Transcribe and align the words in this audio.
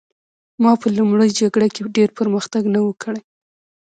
ما 0.61 0.71
په 0.81 0.87
لومړۍ 0.97 1.29
جګړه 1.39 1.67
کې 1.73 1.81
ډېر 1.97 2.09
پرمختګ 2.19 2.63
نه 2.73 2.79
و 2.85 2.89
کړی 3.01 3.21